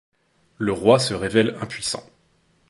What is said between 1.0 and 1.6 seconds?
révèle